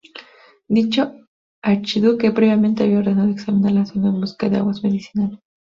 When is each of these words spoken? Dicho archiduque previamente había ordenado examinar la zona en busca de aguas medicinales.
Dicho 0.67 1.13
archiduque 1.61 2.31
previamente 2.31 2.81
había 2.81 2.97
ordenado 2.97 3.29
examinar 3.29 3.73
la 3.73 3.85
zona 3.85 4.09
en 4.09 4.19
busca 4.19 4.49
de 4.49 4.57
aguas 4.57 4.83
medicinales. 4.83 5.37